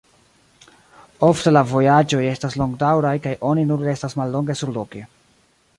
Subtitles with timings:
[1.27, 5.07] Ofte la vojaĝoj estas longdaŭraj kaj oni nur restas mallonge surloke.